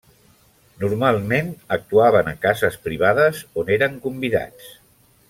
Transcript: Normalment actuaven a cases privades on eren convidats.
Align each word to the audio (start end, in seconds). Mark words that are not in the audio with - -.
Normalment 0.83 1.51
actuaven 1.77 2.31
a 2.31 2.35
cases 2.47 2.79
privades 2.87 3.43
on 3.65 3.71
eren 3.77 4.01
convidats. 4.07 4.73